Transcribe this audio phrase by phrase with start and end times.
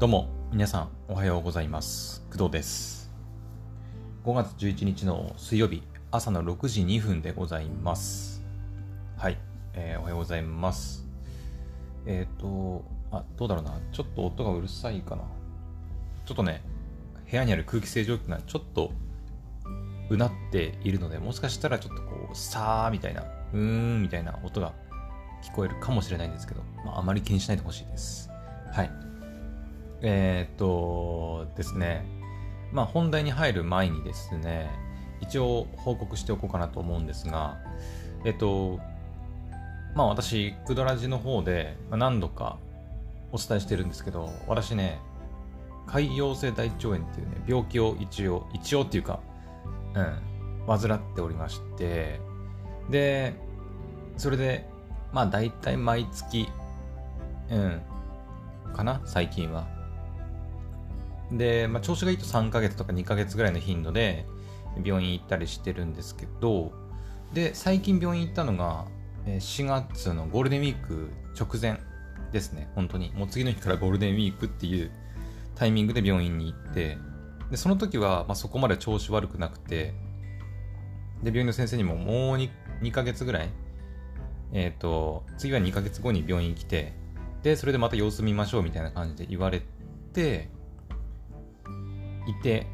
[0.00, 2.26] どうも、皆さん、おはようございます。
[2.32, 3.12] 工藤です。
[4.24, 8.42] 5月11日の水曜日、朝の6時2分でございます。
[9.16, 9.38] はい、
[9.74, 11.06] えーおはようございます。
[12.06, 13.78] えっ、と、あ、どうだろうな。
[13.92, 15.22] ちょっと音がうるさいかな。
[16.24, 16.62] ちょっとね、
[17.30, 18.90] 部屋にある空気清浄機がちょっと
[20.10, 24.72] うなっているので、もしかしたらちょっとこう、さーみたいな、うーんみたいな音が
[25.46, 28.30] 聞こえるかもしれないんですけど、まあ、あまり気にしないでほしいです。
[28.72, 28.90] はい。
[30.02, 32.04] えーっとですね、
[32.72, 34.68] まあ本題に入る前にですね、
[35.20, 37.58] 一応報告しておこうかなと思うんですが、
[38.24, 38.78] えっと、
[39.94, 42.58] まあ私、クドラジの方で何度か
[43.32, 44.98] お伝えしてるんですけど、私ね、
[45.86, 49.20] 潰瘍性大腸炎っていうね、病気を一応、一応っていうか、
[49.94, 52.20] うん、患っておりまして、
[52.90, 53.34] で、
[54.16, 54.68] それで、
[55.16, 56.46] まあ大体毎月、
[57.48, 57.80] うん、
[58.74, 59.66] かな、最近は。
[61.32, 64.26] で、まあ、調子がいいと3ヶ月とか2ヶ月ぐらいの頻度で
[64.84, 66.70] 病院行ったりしてるんですけど、
[67.32, 68.84] で、最近病院行ったのが、
[69.24, 71.80] 4月のゴールデンウィーク直前
[72.30, 73.10] ですね、本当に。
[73.14, 74.90] もう次の日からゴールデンウィークっていう
[75.54, 76.98] タイミングで病院に行って、
[77.50, 79.94] で、その時は、まあ、そこまで調子悪くなくて、
[81.22, 82.50] で、病院の先生にももう 2,
[82.82, 83.48] 2ヶ月ぐらい、
[84.52, 86.92] えっ、と、次は2ヶ月後に病院来て、
[87.42, 89.62] で、それでまた様子見ましょうみたいな感じで言われ
[90.12, 90.48] て、
[92.26, 92.66] いて、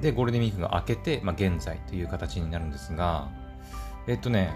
[0.00, 3.30] で、ゴールデンウィークが明けて、まあ、現在という形になるんですが、
[4.06, 4.52] えっとね、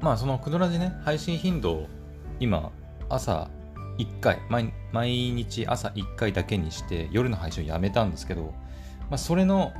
[0.00, 1.86] まあ、そのクドラジね、配信頻度を
[2.38, 2.70] 今、
[3.08, 3.48] 朝
[3.98, 8.54] 1回、毎毎日朝1回だけにして、夜の配信をやめたんですけど、
[9.10, 9.72] まあ、それの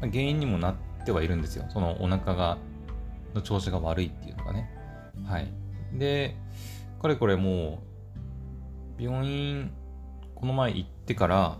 [0.00, 1.66] 原因にもなってはいるんですよ。
[1.70, 2.58] そのお腹が、
[3.34, 4.70] の調子が悪いっていうのがね。
[5.26, 5.52] はい。
[5.92, 6.36] で、
[7.00, 7.82] かれこれも
[8.98, 9.70] う、病院、
[10.34, 11.58] この前行ってから、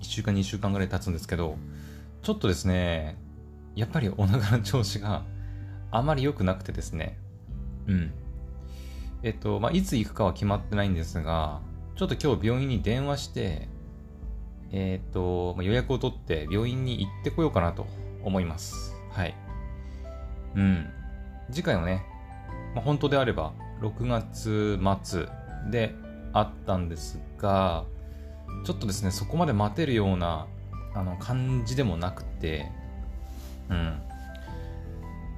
[0.00, 1.56] 1週間、2週間ぐらい経つんですけど、
[2.22, 3.16] ちょっとですね、
[3.74, 5.24] やっぱりお腹の調子が
[5.90, 7.18] あまり良くなくてですね、
[7.86, 8.12] うん。
[9.22, 11.60] えっと、まあ、いつ行くかは決まってないんですが、
[11.96, 13.68] ちょっと今日病院に電話して、
[14.70, 17.86] えっと、まあ予約を取って病院に行ってこようかなと
[18.22, 18.94] 思います。
[19.10, 19.34] はい。
[20.54, 20.86] うん。
[21.50, 22.04] 次回はね、
[22.74, 25.26] まあ、本当であれば6月末
[25.70, 25.94] で
[26.32, 27.84] あったんですが、
[28.64, 30.46] ちょっとですね、そこまで待てるような
[30.94, 32.70] あの感じでもなくて、
[33.70, 34.02] うん。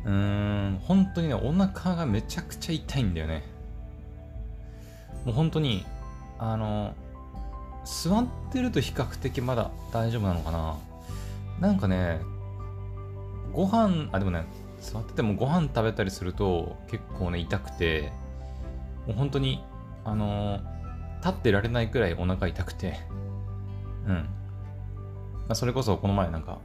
[0.05, 3.43] うーん、本当にね、お腹がめちゃくちゃ痛いんだよね。
[5.25, 5.85] もう本当に、
[6.39, 6.95] あの、
[7.85, 10.77] 座ってると比較的まだ大丈夫なのかな。
[11.61, 12.21] なんかね、
[13.53, 14.45] ご飯、あ、でもね、
[14.81, 18.11] 座っててもご飯食べたりすると結構ね、痛くて、
[19.07, 19.63] もう本当に、
[20.05, 20.61] あの
[21.19, 22.99] 立ってられないくらいお腹痛くて、
[24.07, 24.15] うん。
[24.15, 24.27] ま
[25.51, 26.61] あ、それこそこの前なんか、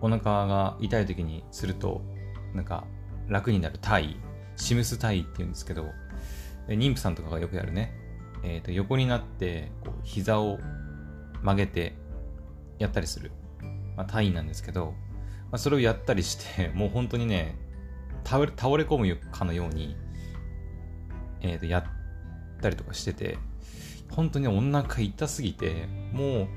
[0.00, 2.02] お腹が痛い時にすると、
[2.54, 2.84] なんか
[3.28, 4.16] 楽になる体位、
[4.56, 5.86] シムス体位って言うんですけど、
[6.68, 7.92] 妊婦さんとかがよくやるね、
[8.42, 10.58] えっ、と、横になって、こう、膝を
[11.42, 11.94] 曲げて
[12.78, 13.30] やったりする、
[13.96, 14.94] まあ、体位なんですけど、
[15.50, 17.56] まあ、それをやったりして、 もう本当にね、
[18.24, 19.96] 倒れ倒れ込むかのように、
[21.40, 21.84] えっ、と、やっ
[22.60, 23.38] たりとかしてて、
[24.10, 26.48] 本当にお腹痛すぎて、もう、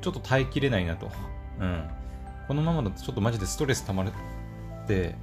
[0.00, 1.10] ちょっと耐えきれないなと。
[1.60, 1.88] うん。
[2.48, 4.12] このままだとちょっとマジでストレス溜まる
[4.84, 5.14] って、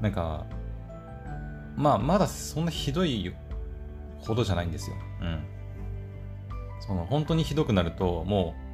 [0.00, 0.46] なんか、
[1.76, 3.34] まあ、まだそんなひどい
[4.20, 4.96] ほどじゃないんですよ。
[5.20, 5.44] うん。
[6.80, 8.65] その、本当にひどくなると、もう、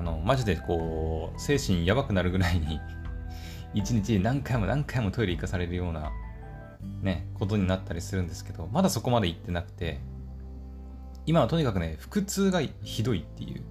[0.00, 2.80] あの、マジでこう、精神やばくなるぐらいに、
[3.74, 6.10] 一日何回も何回もトイレ行かされるような、
[7.02, 10.00] ね、ことになったりするんですけど、まだそこまで行ってなくて、
[11.26, 13.62] 今はとにかくね、腹痛がひどいっていう。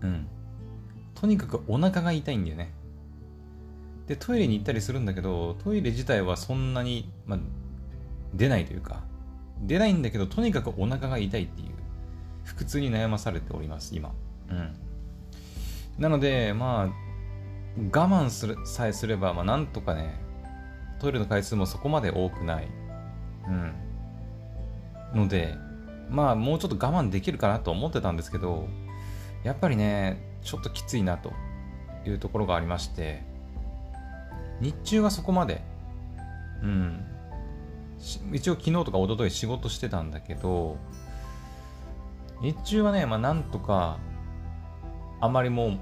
[0.00, 0.26] うん。
[1.14, 2.72] とにかくお腹が痛いんだよね。
[4.06, 7.38] で、トイレに行ったりするんだけど、トイレ自体はそんなに、まあ、
[8.32, 9.04] 出ないというか、
[9.60, 11.68] 出ないんだけど、とにかくお腹が痛いっていう、
[12.46, 14.14] 腹痛に悩まされております、今。
[14.48, 14.91] うん。
[15.98, 17.02] なので、まあ、
[17.76, 20.20] 我慢するさえすれば、まあ、なんとかね、
[21.00, 22.68] トイレの回数もそこまで多くない。
[23.46, 23.72] うん。
[25.14, 25.54] ので、
[26.10, 28.68] まあ、もうちょっと我慢できるかなと思ってたんですけど、
[29.44, 31.32] やっぱりね、ちょっときついなと
[32.06, 33.22] いうところがありまして、
[34.60, 35.62] 日中はそこまで、
[36.62, 37.04] うん、
[38.32, 40.76] 一応昨日とか一昨日仕事してたんだけど、
[42.40, 43.98] 日中はね、まあなんとか、
[45.22, 45.78] あまりもう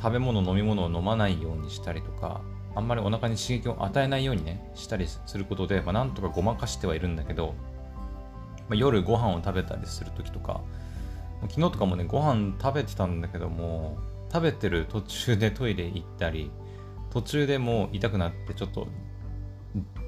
[0.00, 2.40] 食べ物、飲み物を飲まないようにしたりとか、
[2.74, 7.54] あんまりお腹に刺激を与えないようにね、したりすることで、まあなんとかごまかしてはいるんだけど、
[8.68, 10.62] まあ、夜ご飯を食べたりする時とか
[11.42, 13.98] 昨日とかもねご飯食べてたんだけども
[14.32, 16.50] 食べてる途中でトイレ行ったり
[17.10, 18.86] 途中でもう痛くなってちょっと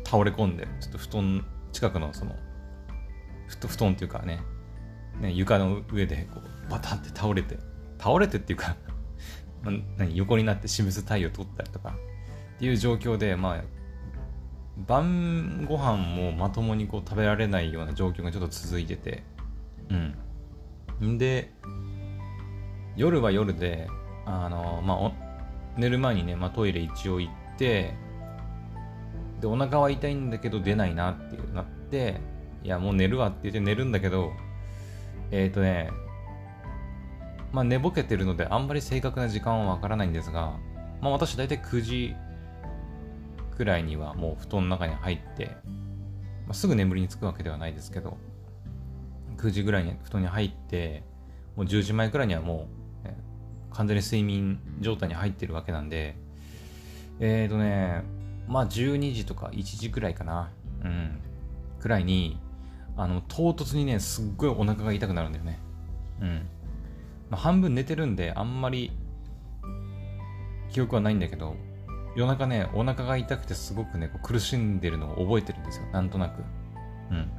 [0.05, 2.35] 倒れ込んでちょっと布団近くのその
[3.49, 4.41] 布団っていうかね
[5.21, 7.59] ね床の上でこうバタンって倒れて
[8.05, 8.77] 倒れてっていうか
[9.97, 11.97] 何横になって私物体を取ったりとか
[12.57, 13.65] っていう状況でまあ
[14.87, 19.23] 晩ご飯もまともにこう食べられないような状況がちょっと続いてて
[21.01, 21.19] うん。
[21.19, 21.51] で
[22.95, 23.89] 夜は夜で
[24.27, 25.13] あのまあ
[25.79, 27.95] 寝る前にね、まあ、トイレ一応行って
[29.41, 32.21] でお腹は痛いんだけど出ないなっていうなって
[32.63, 34.33] いやもう寝るわって言って寝るんだけど
[35.31, 35.91] えっ、ー、とね
[37.55, 40.57] まあ寝ぼけてるのであんまり正確な時間はわからないんですが
[41.01, 42.17] まあ私大体9時
[43.57, 45.57] くらいにはもう布団の中に入って、
[46.47, 48.19] まあ、すぐ眠りにつくわけではないですけど
[49.37, 51.05] 9時ぐらいに布団に入って
[51.55, 52.67] もう10時前くらいにはも
[53.05, 53.17] う、ね、
[53.71, 56.17] 完全に睡眠状態に入ってるわけなんで
[57.21, 58.03] えっ、ー、とね
[58.49, 60.51] まあ12時とか1時くらいかな
[60.83, 61.21] うん
[61.79, 62.41] くらいに
[62.97, 65.61] あの唐突にねすっごいお腹が痛くなるんだよね。
[66.21, 66.49] うん、
[67.31, 68.93] まあ、半分寝てるんであんまり
[70.71, 71.57] 記憶はないんだけど
[72.17, 75.87] 夜中ね、お腹が痛くてすごくね、こう苦しんでるのを覚えてるんですよ。
[75.93, 76.43] なんとなく。
[77.11, 77.31] うん。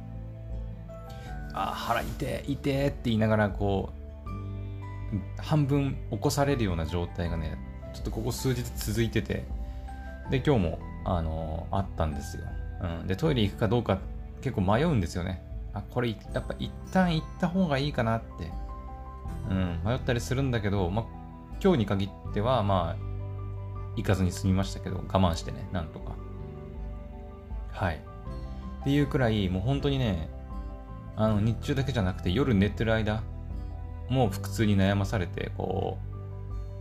[1.54, 3.92] あ、腹痛え、痛えって言いながら、こ
[5.38, 7.56] う、半分起こされるような状態がね、
[7.94, 9.44] ちょっとここ数日続いてて、
[10.30, 12.44] で、今日も、あのー、あったんですよ。
[12.82, 13.06] うん。
[13.06, 13.98] で、トイレ行くかどうか
[14.42, 15.42] 結構迷うんですよね。
[15.72, 18.50] あ、これ、やっぱ一旦行った方がいいかなって、
[19.50, 21.06] うん、迷ったりするんだけど、ま、
[21.62, 23.06] 今日に限っては、まあ、
[23.96, 26.14] 行かずに済みましたけど、我慢してね、なんとか。
[27.72, 27.96] はい。
[28.80, 30.28] っていうくらい、もう本当にね、
[31.16, 33.22] あの、日中だけじゃなくて夜寝てる間、
[34.08, 35.98] もう腹痛に悩まされて、こ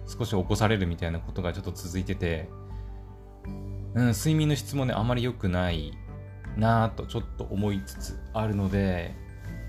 [0.07, 2.49] う、少し起こされるみたいなことがちょっと続いてて、
[3.95, 5.93] うん、睡眠の質もね、あまり良くない
[6.57, 9.15] なぁとちょっと思いつつあるので、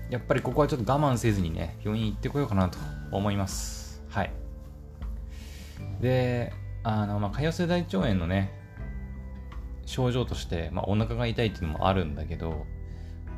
[0.09, 2.77] やっぱりここはちょっと我慢せずにね、病院行ってこようかなと
[3.11, 4.01] 思います。
[4.09, 4.31] はい。
[6.01, 8.51] で、あの、まあ、潰瘍性大腸炎のね、
[9.85, 12.65] 症状として、まあ、お腹が痛いっていうのもあるんだけど、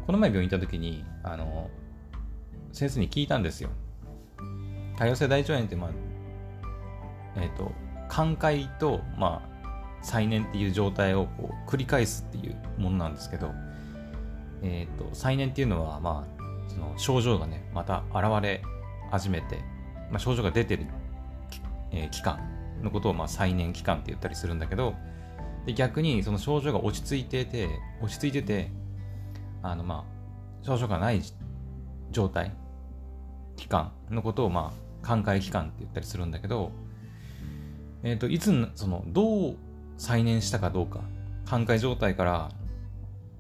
[0.05, 1.69] この前病院行った時に、あの、
[2.71, 3.69] 先生に聞いたんですよ。
[4.97, 5.91] 潰瘍性大腸炎って、まあ、
[7.37, 7.71] えっ、ー、と、
[8.09, 9.49] 寛解と、まあ、
[10.01, 13.51] 再燃っていう状態をこう繰り返すっていうものなんですけど、
[14.61, 16.38] えっ、ー、と、再燃っていうのは、まあ、
[16.69, 18.61] その症状がね、また現れ
[19.11, 19.57] 始めて、
[20.09, 20.85] まあ、症状が出てる、
[21.91, 22.39] えー、期間
[22.81, 24.93] のことをまあ再燃期間って言ったりするんだけど、
[25.65, 27.69] で逆にその症状が落ち着いてて、
[28.01, 28.71] 落ち着いてて、
[29.61, 31.21] あのまあ、症状がない
[32.11, 32.53] 状態、
[33.55, 36.71] 期間のことをまあ、寛解期間って言ったりするんだけど、
[38.03, 39.57] えっ、ー、と、いつ、その、どう
[39.97, 41.01] 再燃したかどうか、
[41.45, 42.49] 寛解状態から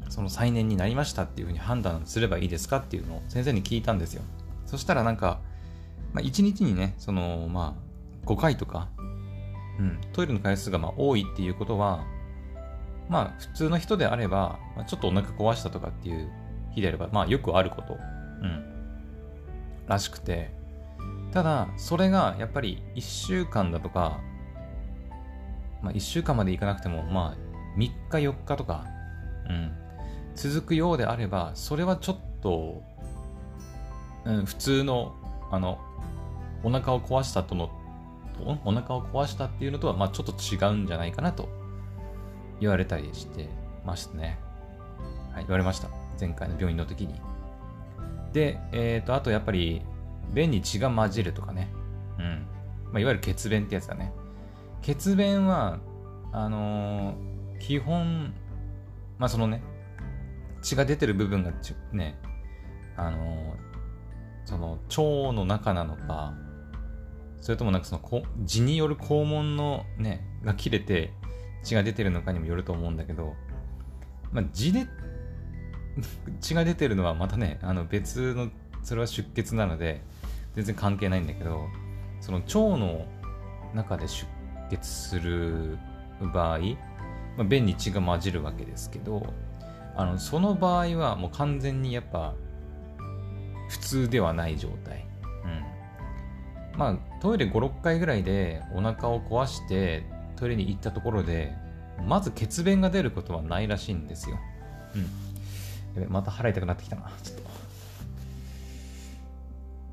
[0.09, 4.23] その再燃になりましたっていうふうに判断すればいいですかっていうのを先生に聞いたんですよ。
[4.65, 5.39] そしたらなんか、
[6.13, 7.75] まあ、1日にね、その、ま
[8.25, 8.89] あ、5回とか、
[9.79, 12.05] うん、トイレの回数がまあ多いっていうことは、
[13.07, 16.29] まあ普通の人であれば、まあ、ちょっとお腹壊したとかっていう
[16.71, 18.63] 日であれば、まあよくあること、うん、
[19.87, 20.51] らしくて、
[21.31, 24.19] ただ、それがやっぱり1週間だとか、
[25.81, 28.85] まあ1週間までいかなくても、まあ3日4日とか、
[29.49, 29.71] うん、
[30.35, 32.81] 続くようであれば、それはちょっと、
[34.25, 35.13] うん、普通の、
[35.51, 35.79] あの、
[36.63, 37.69] お腹を壊したとの
[38.63, 41.49] お腹を壊したっていうのとは、まあ、ちょっと違うんじゃないかなと
[42.59, 43.47] 言われたりして
[43.85, 44.39] ましたね。
[45.33, 45.89] はい、言われました。
[46.19, 47.19] 前回の病院の時に。
[48.33, 49.81] で、えっ、ー、と、あとやっぱり、
[50.33, 51.69] 便に血が混じるとかね。
[52.17, 52.45] うん。
[52.91, 54.11] まあ、いわゆる血便ってやつだね。
[54.81, 55.79] 血便は、
[56.31, 58.33] あのー、基本、
[59.17, 59.61] まあそのね、
[60.61, 61.51] 血が出てる部分が
[61.93, 62.19] ね、
[62.95, 63.55] あの、
[64.45, 66.33] その腸の中なのか、
[67.41, 71.13] それともなんかその血による肛門のね、が切れて
[71.63, 73.35] 血が出てるのかにもよると思うんだけど、
[74.31, 74.87] まあ、血で
[76.39, 78.49] 血が出てるのはまたね、あの別の、
[78.83, 80.01] それは出血なので、
[80.55, 81.67] 全然関係ないんだけど、
[82.21, 83.05] その腸の
[83.73, 84.27] 中で出
[84.69, 85.77] 血する
[86.33, 86.65] 場合、ま
[87.39, 89.33] あ、便に血が混じるわけですけど、
[89.99, 92.33] あのその場合はもう完全にやっぱ
[93.67, 95.05] 普通ではない状態、
[96.73, 100.05] うん、まあトイレ56回ぐらいでお腹を壊して
[100.37, 101.53] トイレに行ったところで
[102.07, 104.39] まず血便が出ることはないらしいんですよ、
[105.97, 107.11] うん、また腹痛くなってきたな。
[107.21, 107.43] ちょっと。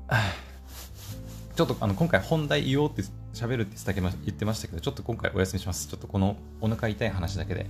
[1.53, 3.01] ちょっとあの今回本題言おうって
[3.33, 5.89] 喋るって言ってましたけどちょっと今回お休みします。
[5.89, 7.65] ちょっとこのお腹痛い話だけで。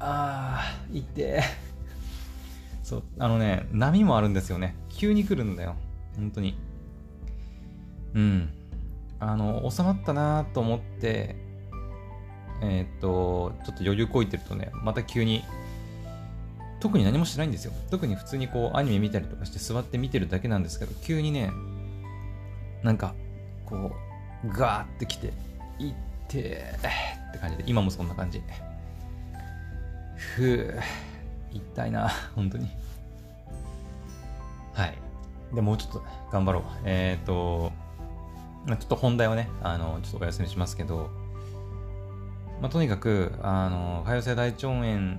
[0.00, 1.42] あー、痛て
[2.82, 4.74] そう、あのね、波もあるんですよね。
[4.88, 5.76] 急に来るんだよ。
[6.16, 6.56] 本当に。
[8.14, 8.48] うん。
[9.20, 11.36] あの、収まったなと思って、
[12.62, 15.44] えー、っと、ちょっと余裕こいてるとね、また急に
[16.80, 17.72] 特に何もしてないんですよ。
[17.90, 21.50] 特に普通にこうアニメ見たりとかして座って見てるだけなんですけど、急にね、
[22.82, 23.14] なんか、
[23.66, 23.92] こ
[24.44, 25.32] う、ガーってきて、
[25.78, 25.94] いっ
[26.28, 26.64] て
[27.28, 28.40] って感じで、今もそんな感じ。
[30.18, 30.80] ふぅ、
[31.52, 32.68] 痛いな、本当に。
[34.74, 34.98] はい。
[35.54, 36.62] で、もうちょっと頑張ろう。
[36.84, 37.72] えっ、ー、と、
[38.66, 41.10] ちょっと本題はね、あの、ちょっとお休みしますけど、
[42.60, 45.18] まあ、とにかく、あの、潰瘍性大腸炎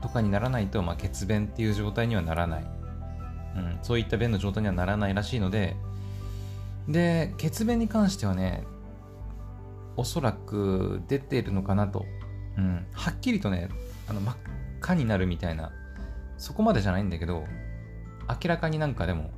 [0.00, 2.64] とかにならないと、まあ、血便っていう状態にはならない。
[3.56, 5.76] うん、そういった便の状態にはならないらしいので、
[6.88, 8.64] で、血便に関してはね、
[9.96, 12.04] おそらく出ているのかなと。
[12.56, 13.68] うん、はっきりとね、
[14.08, 14.36] あの真っ
[14.80, 15.72] 赤になるみたいな、
[16.36, 17.44] そこまでじゃないんだけど、
[18.28, 19.30] 明らかになんかでも、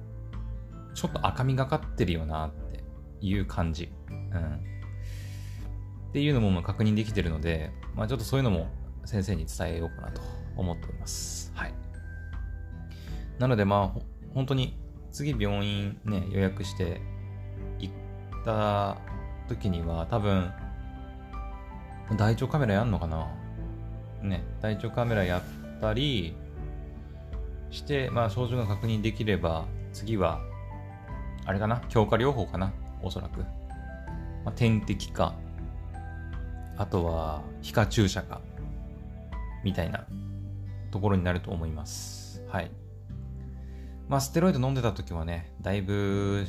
[0.94, 2.82] ちょっと赤みがかってるよなって
[3.20, 3.90] いう感じ。
[4.10, 4.78] うん。
[6.10, 8.68] っていうのも確認できてるので、まあちょっとそういうのも
[9.04, 10.20] 先生に伝えようかなと
[10.56, 11.52] 思っております。
[11.54, 11.74] はい。
[13.38, 14.00] なのでまあ、
[14.34, 14.76] 本当に
[15.12, 17.00] 次病院ね、予約して
[17.78, 17.94] 行っ
[18.44, 18.98] た
[19.48, 20.50] 時には多分、
[22.16, 23.28] 大腸カメラやんのかな
[24.22, 26.34] ね、大腸カメラやったり
[27.70, 30.40] して、まあ症状が確認できれば、次は、
[31.44, 32.72] あれかな強化療法かな
[33.02, 33.40] おそらく。
[34.44, 35.34] まあ、点滴か、
[36.76, 38.40] あとは皮下注射か、
[39.64, 40.06] みたいな
[40.90, 42.44] ところになると思います。
[42.48, 42.70] はい。
[44.08, 46.46] まあ、ステロイド飲んでた時はね、だいぶ、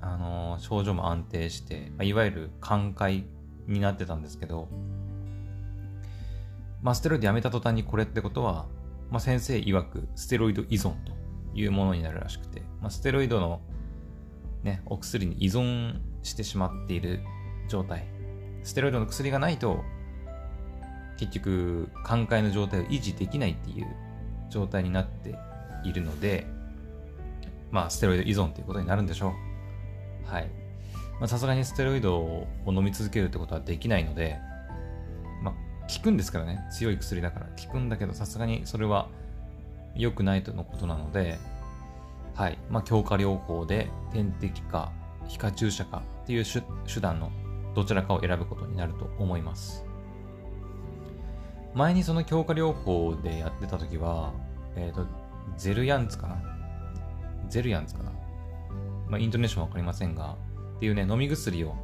[0.00, 3.24] あのー、症状も安定して、まあ、いわゆる寛解
[3.66, 4.68] になってたんですけど、
[6.82, 8.66] まあ、ステロイドやめた途端にこれってことは、
[9.10, 11.12] まあ、先生曰くステロイド依存と
[11.54, 13.60] いうものになるらしくて、まあ、ステロイドの、
[14.62, 17.20] ね、お薬に依存してしまっている
[17.68, 18.06] 状態。
[18.62, 19.82] ステロイドの薬がないと
[21.18, 23.86] 結局寛解の状態を維持できないっていう
[24.48, 25.34] 状態になって
[25.84, 26.46] いるので
[27.70, 29.34] まあステロイド依存ということになるんでしょ
[30.26, 30.50] うはい
[31.26, 34.38] さすがにステロイドを飲み続けるってことはできないので
[35.96, 36.60] 効くんですからね。
[36.70, 37.46] 強い薬だから。
[37.46, 39.08] 効くんだけどさすがにそれは
[39.94, 41.38] 良くないとのことなので
[42.34, 42.58] はい。
[42.70, 44.92] まあ強化療法で点滴か
[45.28, 47.30] 皮下注射かっていう手段の
[47.74, 49.84] どちらかを選ぶことになると思います。
[51.74, 54.32] 前にその強化療法でやってた時は、
[54.76, 55.06] えっ、ー、と、
[55.56, 56.42] ゼルヤンツかな。
[57.48, 58.10] ゼルヤンツかな。
[59.08, 60.36] まあ、イントネーションわかりませんが、
[60.76, 61.74] っていうね、飲み薬を、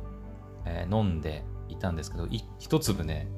[0.64, 2.26] えー、飲んでいたんですけど、
[2.58, 3.28] 一粒ね、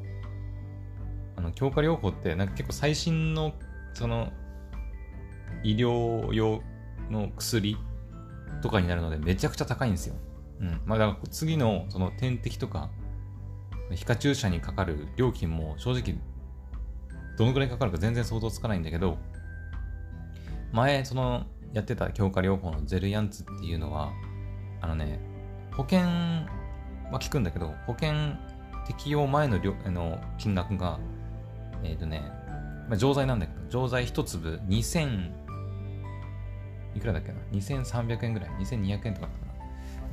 [1.39, 3.53] あの、強化療法ってなんか結構最新の、
[3.95, 4.33] その、
[5.63, 6.61] 医療用
[7.11, 7.77] の薬
[8.61, 10.17] とかになるのでめちゃくちゃ高いんですよ。
[10.61, 10.81] うん。
[10.85, 12.91] まあだから次のその点滴とか、
[13.95, 16.19] 皮下注射にかかる料金も正直
[17.39, 19.17] どのくらいかかるか全然想像つかないんだけど、
[20.73, 24.11] 前、その、やってた強化療法のゼルヤンツっていうのは、
[24.81, 25.21] あのね、
[25.71, 28.13] 保険は効くんだけど、保険
[28.89, 30.99] 適用前のあの金額が、
[31.83, 32.23] えっ、ー、とね、
[32.89, 35.31] まあ、錠剤なんだけど、錠剤1粒2000、
[36.97, 39.33] いくらだっけな ?2300 円ぐらい ?2200 円とかか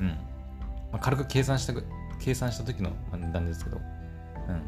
[0.00, 0.08] うん。
[0.08, 0.14] ま
[0.92, 1.74] あ、軽く計算した、
[2.20, 4.62] 計算した時の値段ですけど、うん。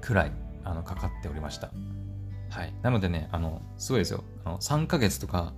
[0.00, 0.32] くらい
[0.64, 1.70] あのかかっておりました。
[2.50, 2.74] はい。
[2.82, 4.24] なのでね、あの、すごいですよ。
[4.44, 5.52] あの3ヶ月とか、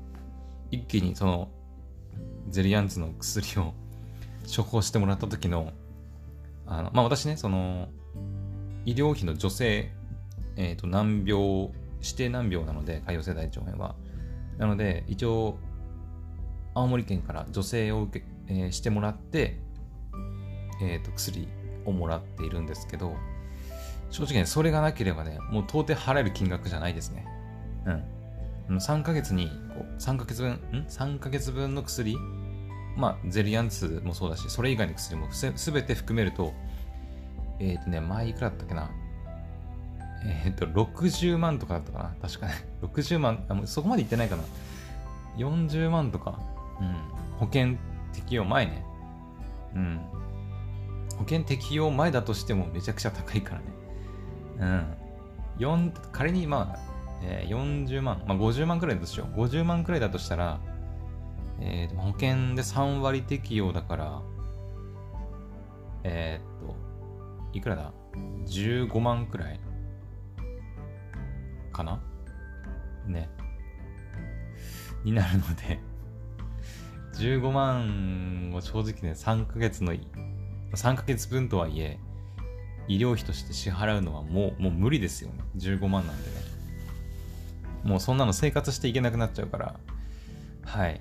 [0.70, 1.48] 一気にその、
[2.48, 3.74] ゼリアンツの薬を
[4.54, 5.72] 処方してもらった時の、
[6.66, 7.88] あの、まあ私ね、その、
[8.84, 9.90] 医療費の助成、
[10.56, 11.70] え、ー、と、難病、
[12.00, 13.94] 指定難病なので、潰瘍性大腸炎は。
[14.58, 15.58] なので、一応、
[16.74, 19.60] 青森県から助成を受け、えー、してもらって、
[20.82, 21.48] えっ、ー、と、薬
[21.84, 23.14] をもらっているんですけど、
[24.10, 27.26] 正直ね、それがなければね、もう到底払える金額じゃないですね。
[28.68, 28.78] うん。
[28.78, 32.16] 3ヶ月に、こう、3ヶ月分、ん ?3 ヶ月分の薬
[32.96, 36.52] まあ、ゼリアンツもそうだし、それ以外の薬もすべて含めると、
[37.58, 38.90] えっ、ー、とね、前いくらだったっけな？
[40.24, 42.14] えっ、と、60万とかだったかな？
[42.22, 42.54] 確かね。
[42.82, 44.44] 60万、あそこまでいってないかな。
[45.36, 46.38] 40万とか。
[46.80, 46.94] うん。
[47.38, 47.76] 保険
[48.12, 48.84] 適用前ね。
[49.74, 50.00] うん。
[51.18, 53.66] 保険適用前だとしてもめちゃくちゃ高いからね。
[54.60, 54.94] うん。
[55.58, 56.78] 4仮にまあ、
[57.22, 59.40] えー、40万、まあ50万くらいですよう。
[59.40, 60.60] 50万くらいだとしたら、
[61.60, 64.22] えー、保険で3割適用だから、
[66.02, 66.74] えー、っと、
[67.52, 67.92] いくらだ
[68.46, 69.60] ?15 万くらい
[71.74, 72.00] かな？
[73.06, 73.28] ね。
[75.04, 75.78] になるので
[77.14, 79.92] 15万を正直ね、3ヶ月の、
[80.72, 81.98] 3ヶ月分とはいえ、
[82.88, 85.44] 医療費として支払うのはもう、もう無理ですよね。
[85.56, 86.36] 15万なんでね。
[87.84, 89.78] もうそんなの生活していけなくなっちゃうから、
[90.64, 91.00] はい。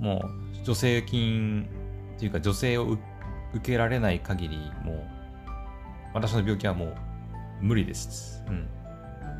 [0.00, 0.24] も
[0.54, 1.68] う、助成金
[2.16, 2.98] っていうか、助成を
[3.54, 5.04] 受けられない限り、もう、
[6.14, 6.94] 私の病気はもう
[7.60, 8.42] 無理です。
[8.48, 8.68] うん。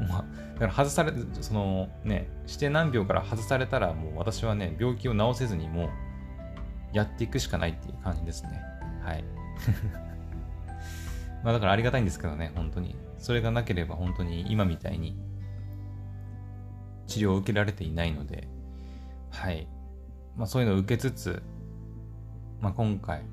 [0.08, 5.90] まあ、だから外され、そのね、指定難病から外されたら、もう私はね、病気を治せずにもう、
[6.92, 8.62] やっていくしかないっていう感じですね。
[9.02, 9.24] はい。
[11.42, 12.96] まあだからありがたいんですけどね、本当に。
[13.18, 15.16] それがなければ本当に今みたいに
[17.06, 18.48] 治療を受けられていないので、
[19.30, 19.66] はい。
[20.36, 21.42] まあそういうのを受けつつ、
[22.60, 23.24] まあ今回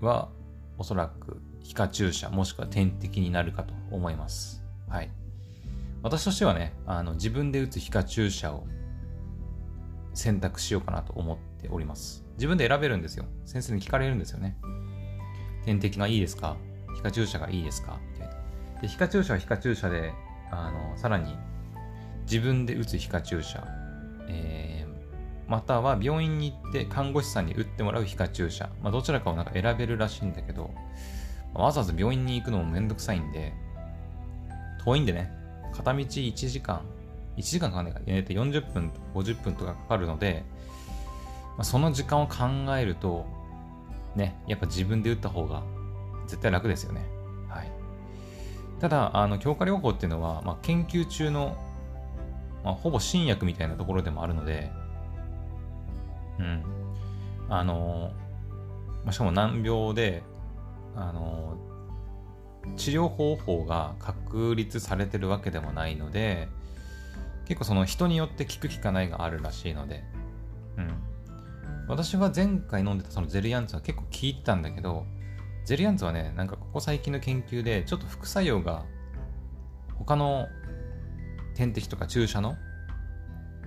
[0.00, 0.30] は
[0.78, 4.64] おそらく皮下注射もしくは点滴になるかと思います。
[4.88, 5.10] はい。
[6.04, 8.66] 私としてはね、あの自分で打つ皮下注射を
[10.12, 12.26] 選択しようかなと思っております。
[12.34, 13.24] 自分で選べるんですよ。
[13.46, 14.58] 先生に聞かれるんですよね。
[15.64, 16.58] 点滴がいいですか？
[16.94, 17.98] 皮下注射がいいですか？
[18.12, 18.34] みたいな。
[18.82, 20.12] で、皮下注射は皮下注射で、
[20.50, 21.34] あの、さらに
[22.26, 23.66] 自分で打つ皮下注射、
[24.28, 30.70] えー、または病院に行って看護師さんに打ってもらう皮下注射、まあ、どちらかをなんか選べるらしいんだけど、
[31.54, 33.54] わざわざ病院に行くのもめんどくさいんで、
[34.84, 35.32] 遠いんでね、
[35.74, 36.80] 片道1時間、
[37.36, 40.44] 1時間かかんないか、えー、40分50分とかかかるので、
[41.56, 42.44] まあ、その時間を考
[42.76, 43.26] えると、
[44.14, 45.62] ね、やっぱ自分で打った方が
[46.26, 47.04] 絶対楽ですよね。
[47.48, 47.70] はい。
[48.80, 51.56] ただ、あの、強化療法っていうのは、まあ、研究中の、
[52.64, 54.70] まあ、ほぼ新薬みたいなところでもあるので、
[56.38, 56.62] うん。
[57.48, 58.12] あの、
[59.04, 60.22] まあ、しかも難病で、
[60.96, 61.56] あの、
[62.76, 66.48] 治療方法が確立されてるわけでもないので、
[67.46, 70.02] 結構その人によって効く効かないがあるらしいので、
[70.76, 70.94] うん。
[71.86, 75.04] 私は前回飲んでたそのゼリアンツは結構効いてたんだけど、
[75.64, 78.84] ゼリアンツはね、なんかここ最近の研究でちょっと副作用が
[79.94, 80.48] 他の
[81.54, 82.56] 点滴とか注射の、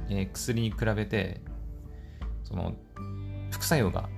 [0.10, 1.42] えー、薬に比べて、
[2.44, 2.74] その
[3.52, 4.10] 副作用が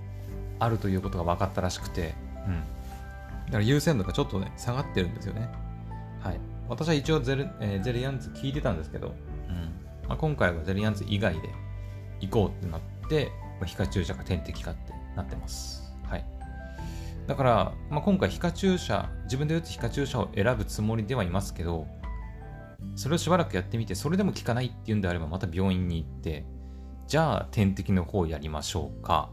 [0.60, 2.16] あるということが分かったらしくて、
[2.48, 2.64] うん。
[3.50, 5.50] だから優先度がちょっとね、下がってるんですよね。
[6.22, 6.40] はい。
[6.68, 9.16] 私は一応ゼル、えー、ゼリアンツ聞いてたんですけど、
[9.48, 9.56] うん
[10.08, 11.50] まあ、今回はゼリアンツ以外で
[12.20, 15.94] 行こうってなって、まあ、皮下注射か点滴かってなってます。
[16.04, 16.26] はい。
[17.26, 21.88] だから、まあ、今回皮下注射、自分で打つ皮下注射を選ぶつもりではいますけど、
[22.96, 26.46] それをしばらくやってみて、それでも効かないっていうんであれば、また病院に行って、
[27.08, 29.30] じゃあ点滴の方をやりましょうか。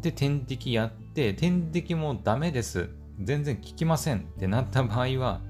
[0.00, 2.90] で、点滴やって、点滴もダメです。
[3.22, 5.40] 全然効きませんってなった場合は、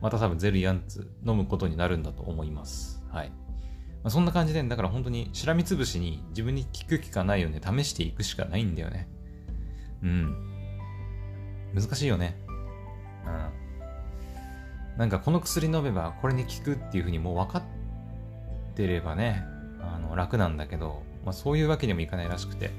[0.00, 3.02] また多分ゼルヤンツ飲むことになるんだと思います。
[3.10, 3.28] はい。
[3.28, 9.08] まあ、そんな感じで、だから本当にしらみつぶしに自分に効く効かないよね、試していくしかないんだよね。
[10.02, 10.34] うん。
[11.74, 12.36] 難しいよね。
[13.26, 13.30] う
[14.94, 14.98] ん。
[14.98, 17.62] なんかこの薬飲めばこれに効くっていうふうにもう分かっ
[18.74, 19.44] てればね、
[19.80, 22.70] あの楽なんだけど、まあそういうわけにもいかないらしくて。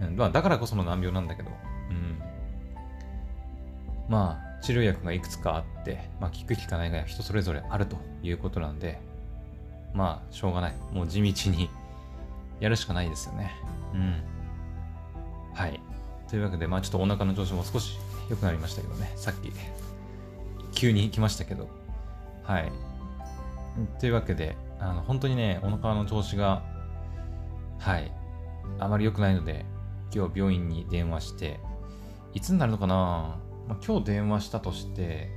[0.00, 1.50] うん、まあだからこその難病なんだけど、
[1.90, 2.22] うん。
[4.08, 9.00] まあ、治療薬がいくつかあって、まあ、効く効かないが人それぞれあるということなんで、
[9.94, 10.74] まあ、しょうがない。
[10.92, 11.70] もう地道に
[12.60, 13.52] やるしかないですよね。
[13.94, 14.22] うん。
[15.54, 15.80] はい。
[16.28, 19.12] というわけで、まあちょっとお腹の調子も少し良くなりましたけどね。
[19.16, 19.52] さっき、
[20.72, 21.68] 急に来ましたけど。
[22.42, 22.72] はい。
[24.00, 26.62] というわけで、あの、本当にね、お腹の調子が、
[27.78, 28.10] はい、
[28.78, 29.64] あまり良くないので、
[30.14, 31.58] 今日病院に電話して、
[32.32, 33.38] いつになるのかな？
[33.66, 35.30] まあ、今日電話したとして、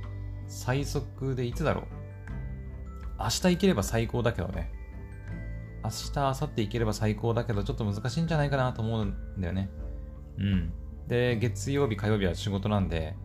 [0.46, 1.84] 最速でいつだろう？
[3.18, 4.72] 明日行ければ最高だけどね。
[5.82, 9.70] 明日、明後日行ければ最高だけど、ちょっと難しいんじゃないかなと思うんだよね。
[10.38, 10.72] うん。
[11.06, 13.16] で、月曜日、火曜日は仕事なんで、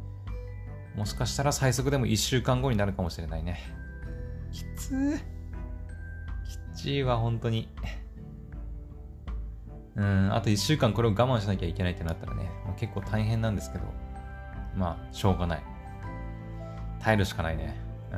[0.95, 3.59] もしかしたら最速でも1週間後になるかもしれないね。
[4.51, 5.17] きつー。
[6.75, 7.69] きちいわ、本当に。
[9.95, 13.85] うん、あと1週間これを我慢しなきゃいけないってなったらね、もう結構大変なんですけど。
[14.75, 15.63] まあ、しょうがない。
[16.99, 17.75] 耐えるしかないね。
[18.11, 18.17] うん。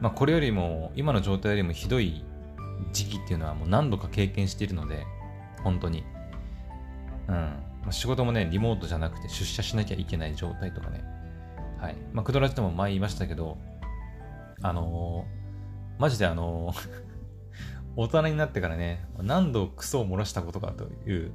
[0.00, 2.24] まあ、これよりも、今の状態よりもひどい
[2.92, 5.06] 時期っていうのはもう何度か経験しているので、
[5.62, 6.04] 本当に。
[7.28, 7.92] うん。
[7.92, 11.02] 仕事もね、リモートじゃなくて出社しなきゃいけない状態とかね。
[11.78, 11.96] はい。
[12.12, 13.58] まあ、クドラジでも前言いましたけど、
[14.62, 17.07] あのー、マジであのー、
[18.00, 21.32] 大人になってからね、何度クソを漏らしたことかという、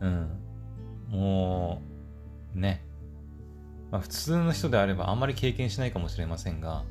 [0.00, 0.30] うん。
[1.08, 1.82] も
[2.54, 2.84] う、ね。
[3.90, 6.84] まあ普通の人であればあんまり経験しないかもしれませんが、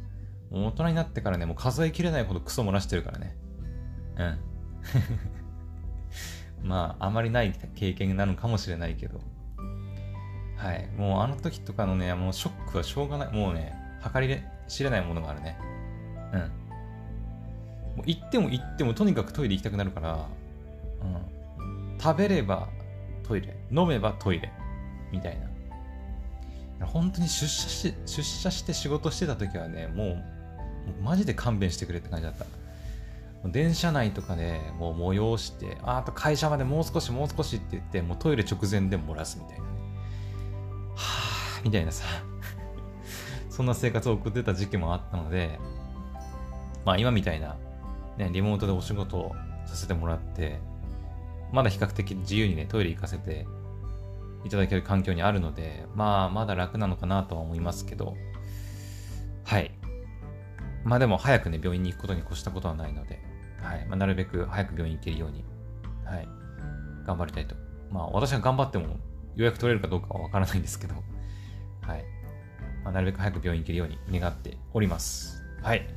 [0.51, 3.37] もう大人になってからね、もう数えきれないほどクソ漏らしてるからね。
[4.17, 4.23] う
[6.65, 6.67] ん。
[6.67, 9.21] まあ、あまりない経験なのかもしれないけど。
[10.57, 10.89] はい。
[10.97, 13.33] もうあの時とかのね、もうショックはしょうがない。
[13.33, 13.73] もうね、
[14.13, 15.57] 計り知れないものがあるね。
[16.33, 16.68] うん。
[17.99, 20.27] もう行っても行ってもとにかくトイレ行きたくなるから、
[21.01, 21.99] うん。
[21.99, 22.69] 食べれば
[23.23, 24.51] トイレ、飲めばトイレ、
[25.11, 25.37] みたい
[26.79, 26.87] な。
[26.87, 30.13] 本当に出社し出社して仕事してた時はね、もう、も
[31.01, 32.45] うマジで勘弁してくれって感じだった。
[33.45, 39.71] 電車内とかでもう催して、あと会社までもう少しもう少しって言って、もうトイレ直前で漏らすみたいなね。
[40.95, 42.05] はぁ、みたいなさ。
[43.51, 45.59] そんな生活を送ってた時期もあったので、
[46.85, 47.57] まあ今みたいな、
[48.19, 50.59] ね、リモートでお仕事をさせてもらって、
[51.51, 53.47] まだ比較的自由にね、トイレ行かせて
[54.45, 58.15] いただける環境にあるので、まあまだ楽なのかなとは思いますけど、
[59.45, 59.71] はい。
[60.83, 63.19] まあでも早くね、病院に行くことに越したことはないので、
[63.61, 65.43] はいまあ、なるべく早く病院行けるように、
[66.05, 66.27] はい、
[67.05, 67.55] 頑張りたいと。
[67.91, 68.97] まあ、私が頑張っても
[69.35, 70.95] 予約取れるかどうかはわからないんですけど、
[71.81, 72.03] はい。
[72.83, 75.43] まあ、なるべく早く病院行けるように願っております。
[75.61, 75.87] はい。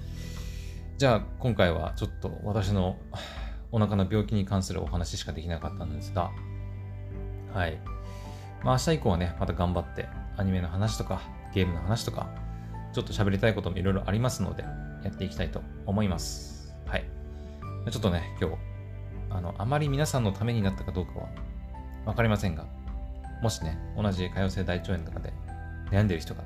[1.03, 2.97] じゃあ、今回はちょっと私の
[3.73, 6.31] お腹の病気に関するお話しかできなかったんですが、
[7.53, 7.81] はい。
[8.63, 11.21] まあ、明日以降はね、また頑張って、アニメの話とか、
[11.53, 12.29] ゲームの話とか、
[12.93, 14.63] ちょっと喋りたいこともいろいろありますので、
[15.03, 16.73] やっていきたいと思います。
[16.87, 17.05] はい。
[17.91, 18.57] ちょっとね、今日、
[19.31, 21.29] あの、あまり皆さんのためになったかどうかは
[22.07, 22.65] わかりませんが、
[23.43, 25.33] もしね、同じ潰瘍性大腸炎とかで
[25.91, 26.45] 悩んでる人が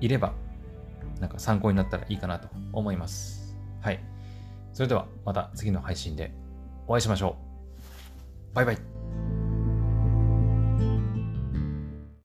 [0.00, 0.32] いれば、
[1.20, 3.41] なんか参考になったらいいかなと思います。
[3.82, 4.00] はい。
[4.72, 6.32] それではまた次の配信で
[6.86, 7.36] お会いしましょ
[8.52, 8.54] う。
[8.54, 8.91] バイバイ。